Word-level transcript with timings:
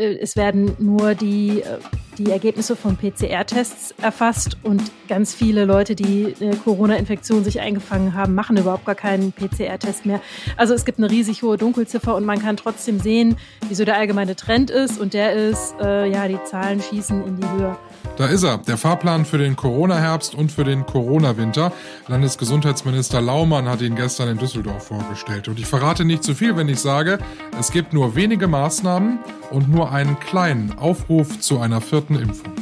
äh, 0.00 0.18
es 0.20 0.36
werden 0.36 0.74
nur 0.78 1.14
die, 1.14 1.60
äh, 1.60 1.78
die 2.18 2.30
Ergebnisse 2.30 2.76
von 2.76 2.96
PCR-Tests 2.96 3.94
erfasst 4.02 4.56
und 4.62 4.82
ganz 5.08 5.34
viele 5.34 5.64
Leute, 5.64 5.94
die 5.94 6.34
eine 6.40 6.56
Corona-Infektion 6.56 7.44
sich 7.44 7.60
eingefangen 7.60 8.14
haben, 8.14 8.34
machen 8.34 8.56
überhaupt 8.56 8.84
gar 8.84 8.94
keinen 8.94 9.32
PCR-Test 9.32 10.06
mehr. 10.06 10.20
Also 10.56 10.74
es 10.74 10.84
gibt 10.84 10.98
eine 10.98 11.10
riesig 11.10 11.42
hohe 11.42 11.56
Dunkelziffer 11.56 12.16
und 12.16 12.24
man 12.24 12.40
kann 12.40 12.56
trotzdem 12.56 13.00
sehen, 13.00 13.36
wieso 13.68 13.84
der 13.84 13.96
allgemeine 13.96 14.36
Trend 14.36 14.70
ist 14.70 14.98
und 14.98 15.14
der 15.14 15.32
ist, 15.32 15.74
äh, 15.80 16.10
ja, 16.10 16.26
die 16.28 16.42
Zahlen 16.44 16.80
schießen 16.80 17.24
in 17.26 17.40
die 17.40 17.48
Höhe. 17.48 17.76
Da 18.20 18.26
ist 18.26 18.42
er, 18.42 18.58
der 18.58 18.76
Fahrplan 18.76 19.24
für 19.24 19.38
den 19.38 19.56
Corona-Herbst 19.56 20.34
und 20.34 20.52
für 20.52 20.62
den 20.62 20.84
Corona-Winter. 20.84 21.72
Landesgesundheitsminister 22.06 23.18
Laumann 23.22 23.66
hat 23.66 23.80
ihn 23.80 23.96
gestern 23.96 24.28
in 24.28 24.36
Düsseldorf 24.36 24.88
vorgestellt. 24.88 25.48
Und 25.48 25.58
ich 25.58 25.64
verrate 25.64 26.04
nicht 26.04 26.22
zu 26.22 26.34
viel, 26.34 26.54
wenn 26.54 26.68
ich 26.68 26.80
sage, 26.80 27.18
es 27.58 27.72
gibt 27.72 27.94
nur 27.94 28.16
wenige 28.16 28.46
Maßnahmen 28.46 29.20
und 29.50 29.70
nur 29.70 29.90
einen 29.90 30.20
kleinen 30.20 30.76
Aufruf 30.76 31.40
zu 31.40 31.60
einer 31.60 31.80
vierten 31.80 32.16
Impfung. 32.16 32.52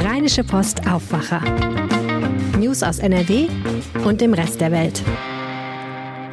Rheinische 0.00 0.44
Post 0.44 0.86
Aufwacher. 0.86 1.40
News 2.58 2.82
aus 2.82 2.98
NRW 2.98 3.48
und 4.04 4.20
dem 4.20 4.34
Rest 4.34 4.60
der 4.60 4.70
Welt. 4.70 5.02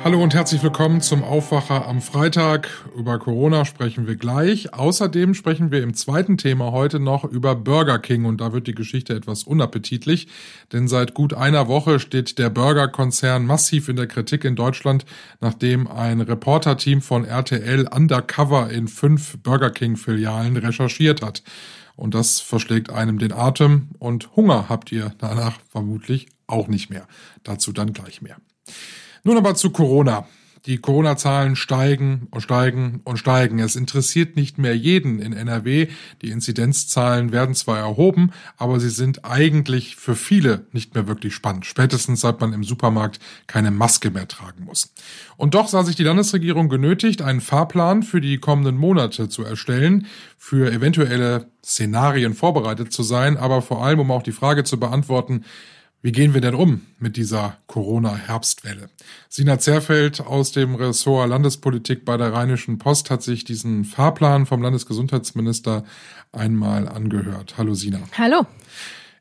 Hallo 0.03 0.21
und 0.21 0.35
herzlich 0.35 0.61
willkommen 0.61 1.01
zum 1.01 1.23
Aufwacher 1.23 1.87
am 1.87 2.01
Freitag. 2.01 2.69
Über 2.95 3.17
Corona 3.17 3.65
sprechen 3.65 4.07
wir 4.07 4.15
gleich. 4.15 4.73
Außerdem 4.73 5.33
sprechen 5.33 5.71
wir 5.71 5.81
im 5.81 5.95
zweiten 5.95 6.37
Thema 6.37 6.71
heute 6.71 6.99
noch 6.99 7.23
über 7.23 7.55
Burger 7.55 7.97
King 7.97 8.25
und 8.25 8.39
da 8.39 8.53
wird 8.53 8.67
die 8.67 8.75
Geschichte 8.75 9.15
etwas 9.15 9.43
unappetitlich, 9.43 10.27
denn 10.71 10.87
seit 10.87 11.13
gut 11.13 11.33
einer 11.33 11.67
Woche 11.67 11.99
steht 11.99 12.37
der 12.37 12.49
Burger-Konzern 12.51 13.45
massiv 13.45 13.89
in 13.89 13.95
der 13.95 14.07
Kritik 14.07 14.45
in 14.45 14.55
Deutschland, 14.55 15.03
nachdem 15.41 15.87
ein 15.87 16.21
Reporterteam 16.21 17.01
von 17.01 17.25
RTL 17.25 17.87
undercover 17.87 18.69
in 18.69 18.87
fünf 18.87 19.39
Burger 19.39 19.71
King-Filialen 19.71 20.57
recherchiert 20.57 21.21
hat. 21.21 21.43
Und 21.95 22.13
das 22.13 22.39
verschlägt 22.39 22.91
einem 22.91 23.17
den 23.17 23.33
Atem 23.33 23.89
und 23.97 24.35
Hunger 24.35 24.69
habt 24.69 24.91
ihr 24.91 25.13
danach 25.17 25.59
vermutlich 25.69 26.27
auch 26.45 26.67
nicht 26.67 26.91
mehr. 26.91 27.07
Dazu 27.43 27.73
dann 27.73 27.91
gleich 27.91 28.21
mehr. 28.21 28.37
Nun 29.27 29.35
aber 29.35 29.55
zu 29.55 29.71
Corona. 29.71 30.25
Die 30.67 30.77
Corona-Zahlen 30.77 31.57
steigen 31.57 32.29
und 32.31 32.39
steigen 32.39 33.01
und 33.03 33.17
steigen. 33.17 33.59
Es 33.59 33.75
interessiert 33.75 34.37
nicht 34.37 34.57
mehr 34.57 34.73
jeden 34.73 35.19
in 35.19 35.33
NRW. 35.33 35.89
Die 36.21 36.29
Inzidenzzahlen 36.29 37.33
werden 37.33 37.53
zwar 37.53 37.77
erhoben, 37.77 38.31
aber 38.55 38.79
sie 38.79 38.89
sind 38.89 39.25
eigentlich 39.25 39.97
für 39.97 40.15
viele 40.15 40.65
nicht 40.71 40.95
mehr 40.95 41.09
wirklich 41.09 41.35
spannend. 41.35 41.65
Spätestens 41.65 42.21
seit 42.21 42.39
man 42.39 42.53
im 42.53 42.63
Supermarkt 42.63 43.19
keine 43.47 43.69
Maske 43.69 44.11
mehr 44.11 44.29
tragen 44.29 44.63
muss. 44.63 44.93
Und 45.35 45.55
doch 45.55 45.67
sah 45.67 45.83
sich 45.83 45.97
die 45.97 46.03
Landesregierung 46.03 46.69
genötigt, 46.69 47.21
einen 47.21 47.41
Fahrplan 47.41 48.03
für 48.03 48.21
die 48.21 48.37
kommenden 48.37 48.77
Monate 48.77 49.27
zu 49.27 49.43
erstellen, 49.43 50.05
für 50.37 50.71
eventuelle 50.71 51.47
Szenarien 51.65 52.33
vorbereitet 52.33 52.93
zu 52.93 53.03
sein, 53.03 53.35
aber 53.35 53.61
vor 53.61 53.83
allem, 53.83 53.99
um 53.99 54.09
auch 54.09 54.23
die 54.23 54.31
Frage 54.31 54.63
zu 54.63 54.79
beantworten, 54.79 55.43
wie 56.07 56.13
gehen 56.13 56.33
wir 56.33 56.39
denn 56.39 56.55
um 56.55 56.83
mit 56.99 57.17
dieser 57.17 57.57
Corona-Herbstwelle? 57.67 58.89
Sina 59.27 59.59
Zerfeld 59.59 60.21
aus 60.21 60.53
dem 60.53 60.75
Ressort 60.75 61.27
Landespolitik 61.27 62.05
bei 62.05 62.15
der 62.15 62.31
Rheinischen 62.31 62.77
Post 62.77 63.09
hat 63.09 63.21
sich 63.21 63.43
diesen 63.43 63.83
Fahrplan 63.83 64.45
vom 64.45 64.61
Landesgesundheitsminister 64.61 65.83
einmal 66.31 66.87
angehört. 66.87 67.55
Hallo 67.57 67.73
Sina. 67.73 67.99
Hallo 68.17 68.45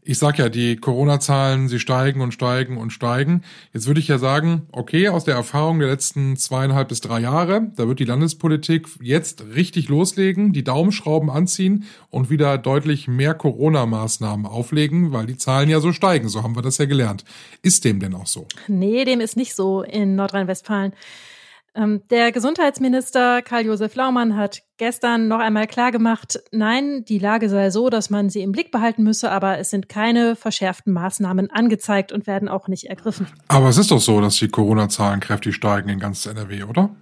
ich 0.06 0.18
sag 0.18 0.38
ja, 0.38 0.48
die 0.48 0.76
Corona-Zahlen, 0.76 1.68
sie 1.68 1.80
steigen 1.80 2.20
und 2.20 2.32
steigen 2.32 2.76
und 2.76 2.90
steigen. 2.90 3.42
Jetzt 3.72 3.88
würde 3.88 3.98
ich 3.98 4.06
ja 4.06 4.18
sagen, 4.18 4.68
okay, 4.70 5.08
aus 5.08 5.24
der 5.24 5.34
Erfahrung 5.34 5.80
der 5.80 5.88
letzten 5.88 6.36
zweieinhalb 6.36 6.88
bis 6.88 7.00
drei 7.00 7.18
Jahre, 7.18 7.72
da 7.74 7.88
wird 7.88 7.98
die 7.98 8.04
Landespolitik 8.04 8.86
jetzt 9.02 9.42
richtig 9.56 9.88
loslegen, 9.88 10.52
die 10.52 10.62
Daumenschrauben 10.62 11.28
anziehen 11.28 11.86
und 12.08 12.30
wieder 12.30 12.56
deutlich 12.56 13.08
mehr 13.08 13.34
Corona-Maßnahmen 13.34 14.46
auflegen, 14.46 15.12
weil 15.12 15.26
die 15.26 15.36
Zahlen 15.36 15.68
ja 15.68 15.80
so 15.80 15.92
steigen. 15.92 16.28
So 16.28 16.44
haben 16.44 16.54
wir 16.54 16.62
das 16.62 16.78
ja 16.78 16.84
gelernt. 16.84 17.24
Ist 17.62 17.84
dem 17.84 17.98
denn 17.98 18.14
auch 18.14 18.28
so? 18.28 18.46
Nee, 18.68 19.04
dem 19.04 19.20
ist 19.20 19.36
nicht 19.36 19.56
so 19.56 19.82
in 19.82 20.14
Nordrhein-Westfalen. 20.14 20.92
Ähm, 21.76 22.02
der 22.10 22.32
Gesundheitsminister 22.32 23.42
Karl-Josef 23.42 23.94
Laumann 23.94 24.34
hat 24.34 24.62
gestern 24.78 25.28
noch 25.28 25.40
einmal 25.40 25.66
klargemacht, 25.66 26.40
nein, 26.50 27.04
die 27.04 27.18
Lage 27.18 27.50
sei 27.50 27.70
so, 27.70 27.90
dass 27.90 28.08
man 28.08 28.30
sie 28.30 28.40
im 28.40 28.52
Blick 28.52 28.70
behalten 28.70 29.02
müsse, 29.02 29.30
aber 29.30 29.58
es 29.58 29.70
sind 29.70 29.88
keine 29.88 30.36
verschärften 30.36 30.92
Maßnahmen 30.94 31.50
angezeigt 31.50 32.12
und 32.12 32.26
werden 32.26 32.48
auch 32.48 32.68
nicht 32.68 32.84
ergriffen. 32.84 33.26
Aber 33.48 33.68
es 33.68 33.76
ist 33.76 33.90
doch 33.90 34.00
so, 34.00 34.20
dass 34.22 34.36
die 34.36 34.48
Corona-Zahlen 34.48 35.20
kräftig 35.20 35.54
steigen 35.54 35.90
in 35.90 35.98
ganz 35.98 36.24
NRW, 36.24 36.64
oder? 36.64 36.96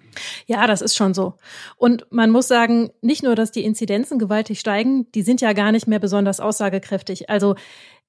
Ja, 0.46 0.66
das 0.66 0.82
ist 0.82 0.96
schon 0.96 1.14
so. 1.14 1.34
Und 1.76 2.06
man 2.10 2.30
muss 2.30 2.48
sagen, 2.48 2.90
nicht 3.00 3.22
nur, 3.22 3.36
dass 3.36 3.52
die 3.52 3.64
Inzidenzen 3.64 4.18
gewaltig 4.18 4.58
steigen, 4.58 5.10
die 5.12 5.22
sind 5.22 5.40
ja 5.40 5.52
gar 5.52 5.70
nicht 5.70 5.86
mehr 5.86 6.00
besonders 6.00 6.40
aussagekräftig. 6.40 7.30
Also 7.30 7.54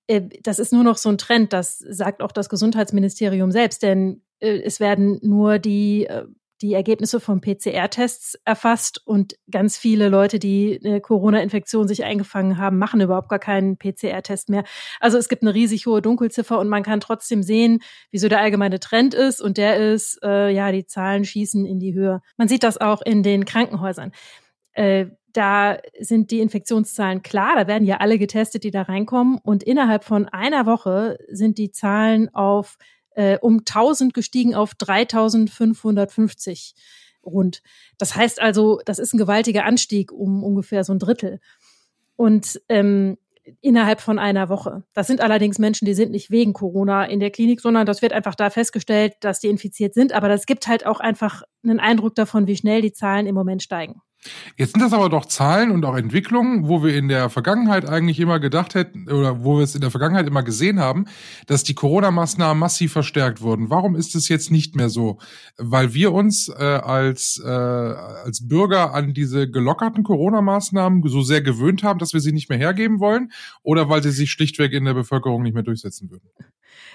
äh, 0.08 0.22
das 0.42 0.58
ist 0.58 0.74
nur 0.74 0.84
noch 0.84 0.98
so 0.98 1.10
ein 1.10 1.18
Trend, 1.18 1.54
das 1.54 1.78
sagt 1.78 2.22
auch 2.22 2.32
das 2.32 2.50
Gesundheitsministerium 2.50 3.52
selbst, 3.52 3.84
denn 3.84 4.22
äh, 4.40 4.62
es 4.62 4.80
werden 4.80 5.20
nur 5.22 5.60
die 5.60 6.06
äh, 6.06 6.26
die 6.62 6.74
Ergebnisse 6.74 7.20
von 7.20 7.42
PCR-Tests 7.42 8.40
erfasst 8.46 9.02
und 9.06 9.36
ganz 9.52 9.78
viele 9.78 10.10
Leute, 10.10 10.40
die 10.40 10.80
eine 10.84 11.02
Corona-Infektion 11.02 11.88
sich 11.88 12.04
eingefangen 12.04 12.58
haben, 12.58 12.78
machen 12.78 13.02
überhaupt 13.02 13.30
gar 13.30 13.40
keinen 13.40 13.78
PCR-Test 13.78 14.50
mehr. 14.50 14.64
Also 15.00 15.18
es 15.18 15.28
gibt 15.28 15.42
eine 15.42 15.54
riesig 15.54 15.86
hohe 15.86 16.02
Dunkelziffer 16.02 16.58
und 16.60 16.70
man 16.70 16.84
kann 16.84 17.02
trotzdem 17.02 17.44
sehen, 17.44 17.82
wieso 18.12 18.30
der 18.30 18.40
allgemeine 18.40 18.80
Trend 18.80 19.14
ist 19.14 19.42
und 19.42 19.58
der 19.58 19.94
ist, 19.94 20.20
äh, 20.24 20.50
ja, 20.50 20.72
die 20.72 20.86
Zahlen 20.86 21.26
schießen 21.26 21.66
in 21.66 21.80
die 21.80 21.94
Höhe. 21.94 22.22
Man 22.38 22.48
sieht 22.48 22.64
das 22.64 22.80
auch 22.80 23.02
in 23.02 23.22
den 23.22 23.46
Krankenhäusern. 23.46 24.12
Äh, 24.74 25.08
da 25.34 25.80
sind 26.00 26.32
die 26.32 26.40
Infektionszahlen 26.40 27.22
klar, 27.22 27.56
da 27.58 27.68
werden 27.68 27.86
ja 27.86 27.98
alle 27.98 28.18
getestet, 28.18 28.64
die 28.64 28.72
da 28.72 28.84
reinkommen 28.84 29.38
und 29.44 29.64
innerhalb 29.64 30.06
von 30.06 30.30
einer 30.30 30.66
Woche 30.66 31.18
sind 31.28 31.58
die 31.58 31.72
Zahlen 31.72 32.34
auf 32.34 32.78
äh, 33.16 33.38
um 33.40 33.60
1000 33.60 34.14
gestiegen 34.14 34.56
auf 34.56 34.76
3550 34.76 36.76
rund. 37.26 37.62
Das 37.98 38.16
heißt 38.16 38.42
also, 38.42 38.80
das 38.86 39.00
ist 39.00 39.14
ein 39.14 39.18
gewaltiger 39.18 39.66
Anstieg 39.66 40.12
um 40.12 40.44
ungefähr 40.44 40.84
so 40.84 40.94
ein 40.94 41.00
Drittel. 41.00 41.40
Und 42.16 42.62
ähm, 42.70 43.18
innerhalb 43.62 44.02
von 44.02 44.20
einer 44.20 44.50
Woche. 44.50 44.84
Das 44.94 45.08
sind 45.08 45.22
allerdings 45.22 45.60
Menschen, 45.60 45.86
die 45.86 45.94
sind 45.94 46.12
nicht 46.12 46.32
wegen 46.32 46.54
Corona 46.54 47.06
in 47.06 47.20
der 47.20 47.32
Klinik, 47.32 47.62
sondern 47.62 47.86
das 47.86 48.02
wird 48.02 48.14
einfach 48.14 48.36
da 48.36 48.50
festgestellt, 48.50 49.14
dass 49.20 49.40
die 49.40 49.50
infiziert 49.50 49.94
sind. 49.94 50.14
Aber 50.14 50.30
das 50.30 50.46
gibt 50.46 50.68
halt 50.68 50.86
auch 50.86 51.00
einfach 51.00 51.44
einen 51.64 51.80
Eindruck 51.80 52.16
davon, 52.16 52.48
wie 52.48 52.58
schnell 52.58 52.82
die 52.82 52.94
Zahlen 52.94 53.28
im 53.28 53.36
Moment 53.36 53.62
steigen. 53.62 54.02
Jetzt 54.58 54.74
sind 54.74 54.82
das 54.82 54.94
aber 54.94 55.10
doch 55.10 55.26
Zahlen 55.26 55.72
und 55.72 55.86
auch 55.86 55.96
Entwicklungen, 55.96 56.68
wo 56.68 56.84
wir 56.84 56.96
in 56.96 57.08
der 57.08 57.30
Vergangenheit 57.30 57.88
eigentlich 57.88 58.20
immer 58.20 58.40
gedacht 58.40 58.76
hätten 58.76 59.10
oder 59.10 59.44
wo 59.44 59.58
wir 59.58 59.64
es 59.64 59.76
in 59.76 59.82
der 59.82 59.92
Vergangenheit 59.92 60.28
immer 60.28 60.44
gesehen 60.44 60.80
haben, 60.80 61.06
dass 61.48 61.64
die 61.64 61.74
Corona-Maßnahmen 61.74 62.60
massiv 62.60 62.94
verstärkt 62.94 63.42
wurden. 63.42 63.70
Warum 63.70 63.96
ist 63.96 64.16
es 64.16 64.30
jetzt 64.30 64.52
nicht 64.52 64.76
mehr 64.76 64.90
so? 64.90 65.20
Weil 65.58 65.94
wir 65.94 66.14
uns 66.14 66.50
äh, 66.50 66.64
als, 66.64 67.42
äh, 67.44 67.50
als 67.50 68.48
Bürger 68.48 68.94
an 68.94 69.14
diese 69.14 69.50
gelockerten 69.50 70.04
Corona-Maßnahmen 70.04 71.04
so 71.08 71.22
sehr 71.22 71.42
gewöhnt 71.42 71.84
haben, 71.84 72.00
dass 72.00 72.14
wir 72.14 72.22
sie 72.22 72.32
nicht 72.32 72.50
mehr 72.50 72.58
hergeben 72.58 73.00
wollen 73.00 73.32
oder 73.64 73.90
weil 73.90 74.04
sie 74.04 74.12
sich 74.12 74.32
schlichtweg 74.32 74.74
in 74.74 74.86
der 74.86 74.94
Bevölkerung 74.94 75.44
nicht 75.44 75.54
mehr 75.54 75.64
durchsetzen 75.64 76.10
würden? 76.10 76.30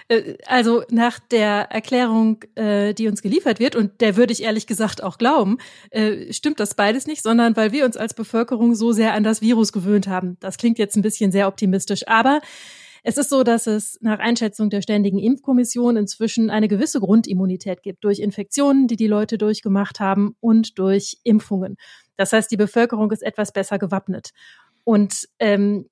Äh, 0.08 0.34
also 0.46 0.82
nach 0.90 1.18
der 1.18 1.70
Erklärung, 1.70 2.44
äh, 2.54 2.94
die 2.94 3.08
uns 3.08 3.22
geliefert 3.22 3.60
wird, 3.60 3.76
und 3.76 4.00
der 4.00 4.16
würde 4.16 4.32
ich 4.32 4.42
ehrlich 4.42 4.66
gesagt 4.66 5.02
auch 5.02 5.18
glauben, 5.18 5.58
äh, 5.90 6.32
stimmt 6.32 6.60
das 6.60 6.74
beides 6.74 7.06
nicht, 7.06 7.22
sondern 7.22 7.56
weil 7.56 7.72
wir 7.72 7.84
uns 7.84 7.96
als 7.96 8.14
Bevölkerung 8.14 8.74
so 8.74 8.92
sehr 8.92 9.14
an 9.14 9.24
das 9.24 9.40
Virus 9.40 9.72
gewöhnt 9.72 10.08
haben. 10.08 10.36
Das 10.40 10.56
klingt 10.56 10.78
jetzt 10.78 10.96
ein 10.96 11.02
bisschen 11.02 11.32
sehr 11.32 11.48
optimistisch, 11.48 12.06
aber 12.08 12.40
es 13.02 13.16
ist 13.16 13.30
so, 13.30 13.42
dass 13.42 13.66
es 13.66 13.98
nach 14.02 14.18
Einschätzung 14.18 14.68
der 14.68 14.82
Ständigen 14.82 15.18
Impfkommission 15.18 15.96
inzwischen 15.96 16.50
eine 16.50 16.68
gewisse 16.68 17.00
Grundimmunität 17.00 17.82
gibt 17.82 18.04
durch 18.04 18.18
Infektionen, 18.18 18.88
die 18.88 18.96
die 18.96 19.06
Leute 19.06 19.38
durchgemacht 19.38 20.00
haben 20.00 20.36
und 20.40 20.78
durch 20.78 21.18
Impfungen. 21.24 21.76
Das 22.16 22.32
heißt, 22.32 22.50
die 22.50 22.58
Bevölkerung 22.58 23.10
ist 23.10 23.22
etwas 23.22 23.52
besser 23.52 23.78
gewappnet. 23.78 24.30
Und 24.84 25.28
ähm, 25.38 25.88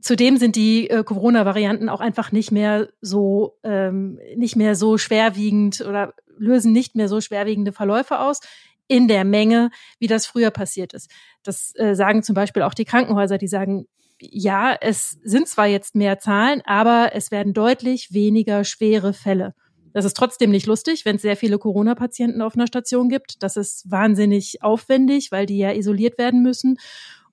Zudem 0.00 0.36
sind 0.36 0.56
die 0.56 0.90
äh, 0.90 1.02
Corona-Varianten 1.04 1.88
auch 1.88 2.00
einfach 2.00 2.32
nicht 2.32 2.52
mehr 2.52 2.88
so 3.00 3.58
ähm, 3.62 4.18
nicht 4.36 4.56
mehr 4.56 4.74
so 4.74 4.98
schwerwiegend 4.98 5.80
oder 5.80 6.14
lösen 6.38 6.72
nicht 6.72 6.94
mehr 6.94 7.08
so 7.08 7.20
schwerwiegende 7.20 7.72
Verläufe 7.72 8.20
aus 8.20 8.40
in 8.88 9.08
der 9.08 9.24
Menge, 9.24 9.70
wie 9.98 10.06
das 10.06 10.26
früher 10.26 10.50
passiert 10.50 10.92
ist. 10.92 11.10
Das 11.42 11.72
äh, 11.76 11.94
sagen 11.94 12.22
zum 12.22 12.34
Beispiel 12.34 12.62
auch 12.62 12.74
die 12.74 12.84
Krankenhäuser, 12.84 13.38
die 13.38 13.48
sagen, 13.48 13.86
ja, 14.20 14.76
es 14.80 15.18
sind 15.24 15.48
zwar 15.48 15.66
jetzt 15.66 15.94
mehr 15.94 16.18
Zahlen, 16.18 16.62
aber 16.64 17.10
es 17.14 17.30
werden 17.30 17.52
deutlich 17.52 18.12
weniger 18.12 18.64
schwere 18.64 19.12
Fälle. 19.12 19.54
Das 19.92 20.04
ist 20.04 20.16
trotzdem 20.16 20.50
nicht 20.50 20.66
lustig, 20.66 21.06
wenn 21.06 21.16
es 21.16 21.22
sehr 21.22 21.36
viele 21.36 21.58
Corona-Patienten 21.58 22.42
auf 22.42 22.54
einer 22.54 22.66
Station 22.66 23.08
gibt. 23.08 23.42
Das 23.42 23.56
ist 23.56 23.90
wahnsinnig 23.90 24.62
aufwendig, 24.62 25.32
weil 25.32 25.46
die 25.46 25.56
ja 25.56 25.72
isoliert 25.72 26.18
werden 26.18 26.42
müssen. 26.42 26.76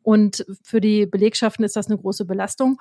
Und 0.04 0.46
für 0.62 0.82
die 0.82 1.06
Belegschaften 1.06 1.66
ist 1.66 1.76
das 1.76 1.88
eine 1.88 1.98
große 1.98 2.26
Belastung. 2.26 2.80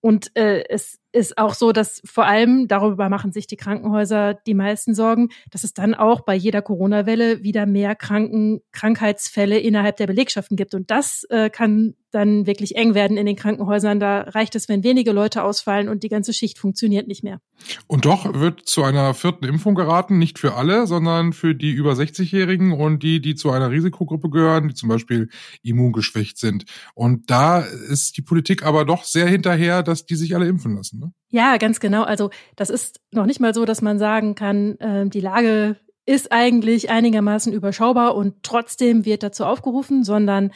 Und 0.00 0.34
äh, 0.36 0.64
es 0.68 0.98
ist 1.14 1.38
auch 1.38 1.54
so, 1.54 1.72
dass 1.72 2.02
vor 2.04 2.26
allem, 2.26 2.66
darüber 2.66 3.08
machen 3.08 3.32
sich 3.32 3.46
die 3.46 3.56
Krankenhäuser 3.56 4.34
die 4.34 4.54
meisten 4.54 4.94
Sorgen, 4.94 5.28
dass 5.50 5.62
es 5.62 5.72
dann 5.72 5.94
auch 5.94 6.22
bei 6.22 6.34
jeder 6.34 6.60
Corona-Welle 6.60 7.42
wieder 7.42 7.66
mehr 7.66 7.94
Kranken, 7.94 8.60
Krankheitsfälle 8.72 9.58
innerhalb 9.58 9.96
der 9.96 10.08
Belegschaften 10.08 10.56
gibt. 10.56 10.74
Und 10.74 10.90
das 10.90 11.24
äh, 11.30 11.50
kann 11.50 11.94
dann 12.14 12.46
wirklich 12.46 12.76
eng 12.76 12.94
werden 12.94 13.16
in 13.16 13.26
den 13.26 13.36
Krankenhäusern. 13.36 13.98
Da 14.00 14.20
reicht 14.22 14.54
es, 14.54 14.68
wenn 14.68 14.84
wenige 14.84 15.12
Leute 15.12 15.42
ausfallen 15.42 15.88
und 15.88 16.02
die 16.02 16.08
ganze 16.08 16.32
Schicht 16.32 16.58
funktioniert 16.58 17.08
nicht 17.08 17.24
mehr. 17.24 17.40
Und 17.86 18.04
doch 18.04 18.34
wird 18.34 18.60
zu 18.66 18.84
einer 18.84 19.14
vierten 19.14 19.44
Impfung 19.44 19.74
geraten, 19.74 20.18
nicht 20.18 20.38
für 20.38 20.54
alle, 20.54 20.86
sondern 20.86 21.32
für 21.32 21.54
die 21.54 21.72
über 21.72 21.92
60-Jährigen 21.92 22.72
und 22.72 23.02
die, 23.02 23.20
die 23.20 23.34
zu 23.34 23.50
einer 23.50 23.70
Risikogruppe 23.70 24.30
gehören, 24.30 24.68
die 24.68 24.74
zum 24.74 24.88
Beispiel 24.88 25.28
immungeschwächt 25.62 26.38
sind. 26.38 26.64
Und 26.94 27.30
da 27.30 27.60
ist 27.60 28.16
die 28.16 28.22
Politik 28.22 28.64
aber 28.64 28.84
doch 28.84 29.04
sehr 29.04 29.26
hinterher, 29.26 29.82
dass 29.82 30.06
die 30.06 30.16
sich 30.16 30.34
alle 30.34 30.46
impfen 30.46 30.76
lassen. 30.76 31.03
Ne? 31.04 31.12
Ja, 31.30 31.56
ganz 31.56 31.80
genau. 31.80 32.02
Also 32.02 32.30
das 32.56 32.70
ist 32.70 33.00
noch 33.10 33.26
nicht 33.26 33.40
mal 33.40 33.54
so, 33.54 33.64
dass 33.64 33.82
man 33.82 33.98
sagen 33.98 34.34
kann, 34.34 34.78
äh, 34.78 35.08
die 35.08 35.20
Lage 35.20 35.76
ist 36.06 36.32
eigentlich 36.32 36.90
einigermaßen 36.90 37.52
überschaubar 37.52 38.14
und 38.14 38.42
trotzdem 38.42 39.04
wird 39.04 39.22
dazu 39.22 39.44
aufgerufen, 39.44 40.04
sondern 40.04 40.52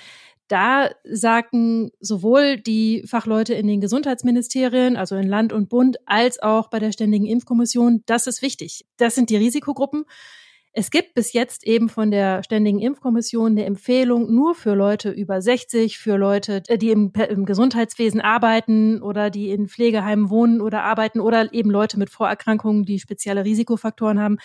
da 0.48 0.90
sagten 1.04 1.90
sowohl 2.00 2.58
die 2.58 3.04
Fachleute 3.06 3.54
in 3.54 3.66
den 3.66 3.80
Gesundheitsministerien, 3.80 4.96
also 4.96 5.16
in 5.16 5.28
Land 5.28 5.52
und 5.52 5.68
Bund, 5.68 5.98
als 6.06 6.40
auch 6.42 6.68
bei 6.68 6.78
der 6.78 6.92
Ständigen 6.92 7.26
Impfkommission, 7.26 8.02
das 8.06 8.26
ist 8.26 8.40
wichtig. 8.40 8.86
Das 8.96 9.14
sind 9.14 9.30
die 9.30 9.36
Risikogruppen. 9.36 10.04
Es 10.78 10.92
gibt 10.92 11.14
bis 11.14 11.32
jetzt 11.32 11.66
eben 11.66 11.88
von 11.88 12.12
der 12.12 12.44
Ständigen 12.44 12.78
Impfkommission 12.78 13.50
eine 13.50 13.64
Empfehlung 13.64 14.32
nur 14.32 14.54
für 14.54 14.74
Leute 14.74 15.10
über 15.10 15.42
60, 15.42 15.98
für 15.98 16.16
Leute, 16.16 16.62
äh, 16.68 16.78
die 16.78 16.90
im, 16.90 17.12
im, 17.28 17.46
Gesundheitswesen 17.46 18.20
arbeiten 18.20 19.02
oder 19.02 19.28
die 19.28 19.50
in 19.50 19.66
Pflegeheimen 19.66 20.30
wohnen 20.30 20.60
oder 20.60 20.84
arbeiten 20.84 21.18
oder 21.18 21.52
eben 21.52 21.72
Leute 21.72 21.98
mit 21.98 22.10
Vorerkrankungen, 22.10 22.84
die 22.84 23.00
spezielle 23.00 23.44
Risikofaktoren 23.44 24.20
haben. 24.20 24.38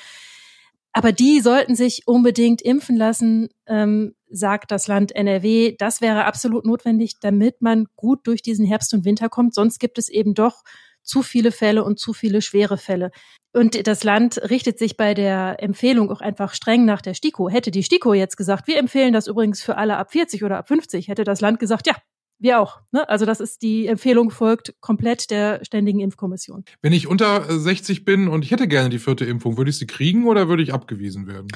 Aber 0.92 1.12
die 1.12 1.40
sollten 1.40 1.76
sich 1.76 2.08
unbedingt 2.08 2.64
impfen 2.64 2.98
lassen, 2.98 3.50
ähm, 3.68 4.16
sagt 4.28 4.72
das 4.72 4.88
Land 4.88 5.16
NRW. 5.16 5.76
Das 5.78 6.02
wäre 6.02 6.26
absolut 6.26 6.66
notwendig, 6.66 7.20
damit 7.20 7.62
man 7.62 7.86
gut 7.96 8.26
durch 8.26 8.42
diesen 8.42 8.66
Herbst 8.66 8.92
und 8.96 9.06
Winter 9.06 9.30
kommt. 9.30 9.54
Sonst 9.54 9.78
gibt 9.78 10.00
es 10.00 10.10
eben 10.10 10.34
doch 10.34 10.64
zu 11.04 11.22
viele 11.22 11.52
Fälle 11.52 11.84
und 11.84 12.00
zu 12.00 12.14
viele 12.14 12.42
schwere 12.42 12.78
Fälle. 12.78 13.12
Und 13.54 13.88
das 13.88 14.04
Land 14.04 14.42
richtet 14.50 14.80
sich 14.80 14.98
bei 14.98 15.14
der 15.14 15.58
Empfehlung 15.60 16.10
auch 16.10 16.22
einfach 16.22 16.54
streng 16.56 16.86
nach 16.86 17.02
der 17.02 17.14
STIKO. 17.14 17.50
Hätte 17.50 17.70
die 17.70 17.84
STIKO 17.84 18.14
jetzt 18.14 18.38
gesagt, 18.38 18.68
wir 18.68 18.78
empfehlen 18.78 19.14
das 19.14 19.28
übrigens 19.28 19.62
für 19.62 19.78
alle 19.78 19.98
ab 19.98 20.12
40 20.12 20.44
oder 20.44 20.58
ab 20.58 20.68
50, 20.68 21.08
hätte 21.08 21.24
das 21.24 21.42
Land 21.42 21.60
gesagt, 21.60 21.86
ja, 21.86 21.96
wir 22.40 22.60
auch. 22.60 22.82
Ne? 22.92 23.08
Also 23.08 23.26
das 23.26 23.40
ist 23.40 23.62
die 23.62 23.88
Empfehlung 23.88 24.32
folgt 24.32 24.74
komplett 24.82 25.32
der 25.32 25.64
Ständigen 25.64 26.00
Impfkommission. 26.00 26.66
Wenn 26.82 26.94
ich 26.94 27.08
unter 27.08 27.44
60 27.48 28.00
äh, 28.00 28.02
bin 28.02 28.28
und 28.28 28.44
ich 28.44 28.52
hätte 28.52 28.68
gerne 28.68 28.90
die 28.90 29.00
vierte 29.00 29.26
Impfung, 29.26 29.58
würde 29.58 29.70
ich 29.70 29.78
sie 29.78 29.88
kriegen 29.88 30.28
oder 30.28 30.50
würde 30.50 30.64
ich 30.64 30.74
abgewiesen 30.74 31.28
werden? 31.28 31.48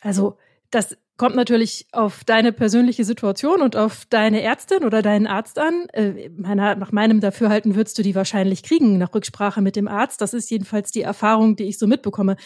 Also 0.00 0.36
das 0.70 0.96
kommt 1.16 1.34
natürlich 1.34 1.86
auf 1.92 2.22
deine 2.24 2.52
persönliche 2.52 3.04
Situation 3.04 3.60
und 3.60 3.74
auf 3.74 4.04
deine 4.08 4.42
Ärztin 4.42 4.84
oder 4.84 5.02
deinen 5.02 5.26
Arzt 5.26 5.58
an. 5.58 5.88
Äh, 5.92 6.30
meiner, 6.30 6.76
nach 6.76 6.92
meinem 6.92 7.20
Dafürhalten 7.20 7.74
würdest 7.74 7.98
du 7.98 8.02
die 8.02 8.14
wahrscheinlich 8.14 8.62
kriegen 8.62 8.98
nach 8.98 9.12
Rücksprache 9.12 9.60
mit 9.60 9.74
dem 9.74 9.88
Arzt. 9.88 10.20
Das 10.20 10.32
ist 10.32 10.50
jedenfalls 10.50 10.92
die 10.92 11.02
Erfahrung, 11.02 11.56
die 11.56 11.64
ich 11.64 11.78
so 11.78 11.86
mitbekomme. 11.86 12.36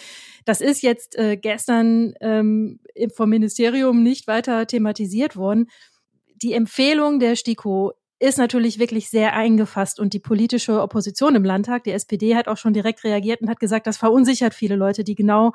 Das 0.47 0.61
ist 0.61 0.83
jetzt 0.83 1.19
äh, 1.19 1.37
gestern 1.37 2.15
ähm, 2.21 2.81
vom 3.15 3.29
Ministerium 3.29 4.03
nicht 4.03 4.27
weiter 4.27 4.67
thematisiert 4.67 5.37
worden 5.37 5.69
die 6.43 6.53
Empfehlung 6.53 7.21
der 7.21 7.37
STIKO 7.37 7.93
ist 8.23 8.39
natürlich 8.39 8.79
wirklich 8.79 9.11
sehr 9.11 9.35
eingefasst 9.35 9.99
und 9.99 10.13
die 10.13 10.21
politische 10.21 10.81
Opposition 10.81 11.35
im 11.35 11.45
Landtag, 11.45 11.83
die 11.83 11.91
SPD, 11.91 12.37
hat 12.37 12.47
auch 12.47 12.57
schon 12.57 12.73
direkt 12.73 13.03
reagiert 13.03 13.41
und 13.41 13.51
hat 13.51 13.59
gesagt, 13.59 13.89
das 13.89 13.97
verunsichert 13.97 14.55
viele 14.55 14.77
Leute, 14.77 15.03
die 15.03 15.17
genau 15.17 15.55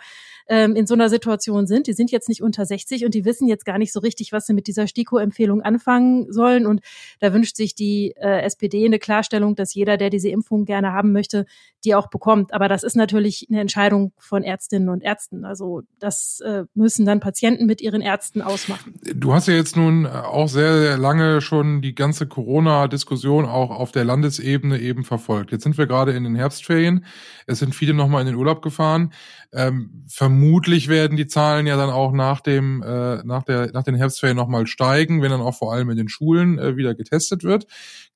ähm, 0.50 0.76
in 0.76 0.86
so 0.86 0.94
einer 0.94 1.08
Situation 1.08 1.66
sind. 1.66 1.88
Die 1.88 1.94
sind 1.94 2.12
jetzt 2.12 2.28
nicht 2.28 2.44
unter 2.44 2.66
60 2.66 3.06
und 3.06 3.14
die 3.14 3.24
wissen 3.24 3.48
jetzt 3.48 3.64
gar 3.66 3.78
nicht 3.78 3.94
so 3.94 4.02
richtig, 4.02 4.34
was 4.34 4.48
sie 4.48 4.54
mit 4.54 4.68
dieser 4.68 4.86
STIKO-Empfehlung 4.86 5.62
anfangen 5.62 6.30
sollen. 6.32 6.66
Und 6.66 6.82
da 7.22 7.32
wünscht 7.32 7.56
sich 7.56 7.74
die 7.74 8.14
äh, 8.18 8.42
SPD 8.42 8.86
eine 8.86 9.00
Klarstellung, 9.00 9.56
dass 9.56 9.74
jeder, 9.74 9.96
der 9.96 10.10
diese 10.10 10.28
Impfung 10.28 10.66
gerne 10.66 10.92
haben 10.92 11.14
möchte, 11.14 11.46
die 11.86 11.96
auch 11.96 12.08
bekommt. 12.08 12.54
Aber 12.54 12.68
das 12.68 12.84
ist 12.84 12.98
natürlich 12.98 13.48
eine 13.50 13.62
Entscheidung 13.62 14.12
von 14.18 14.44
Ärztinnen 14.44 14.90
und 14.90 15.04
Ärzten. 15.04 15.46
Also 15.46 15.84
das 16.00 16.42
äh, 16.42 16.64
müssen 16.74 17.06
dann 17.06 17.22
Patienten 17.22 17.66
mit 17.66 17.80
ihren 17.80 18.02
Ärzten 18.02 18.42
ausmachen. 18.42 18.96
Du 19.16 19.34
hast 19.34 19.48
ja 19.48 19.54
jetzt 19.54 19.78
nun 19.78 20.06
auch 20.06 20.50
sehr, 20.50 20.80
sehr 20.80 20.98
lange 20.98 21.40
schon 21.40 21.82
die 21.82 21.96
ganze 21.96 22.28
Corona 22.28 22.57
Corona-Diskussion 22.58 23.46
auch 23.46 23.70
auf 23.70 23.92
der 23.92 24.04
Landesebene 24.04 24.80
eben 24.80 25.04
verfolgt. 25.04 25.52
Jetzt 25.52 25.64
sind 25.64 25.78
wir 25.78 25.86
gerade 25.86 26.14
in 26.14 26.24
den 26.24 26.36
Herbstferien. 26.36 27.06
Es 27.46 27.60
sind 27.60 27.76
viele 27.76 27.94
nochmal 27.94 28.22
in 28.22 28.28
den 28.28 28.36
Urlaub 28.36 28.64
gefahren. 28.64 29.14
Ähm, 29.54 30.06
vermutlich 30.08 30.88
werden 30.88 31.18
die 31.18 31.28
Zahlen 31.28 31.68
ja 31.68 31.78
dann 31.78 31.92
auch 31.92 32.12
nach 32.14 32.42
dem 32.42 32.82
äh, 32.82 33.24
nach 33.24 33.44
der 33.44 33.72
nach 33.74 33.84
den 33.84 33.94
Herbstferien 33.94 34.36
nochmal 34.36 34.66
steigen, 34.66 35.22
wenn 35.22 35.30
dann 35.30 35.42
auch 35.42 35.56
vor 35.56 35.72
allem 35.72 35.92
in 35.92 35.98
den 35.98 36.10
Schulen 36.10 36.58
äh, 36.58 36.76
wieder 36.78 36.96
getestet 36.96 37.44
wird. 37.44 37.68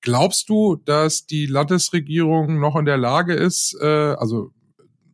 Glaubst 0.01 0.49
du, 0.49 0.75
dass 0.75 1.27
die 1.27 1.45
Landesregierung 1.45 2.59
noch 2.59 2.75
in 2.75 2.85
der 2.85 2.97
Lage 2.97 3.35
ist, 3.35 3.77
äh, 3.79 3.85
also 3.85 4.51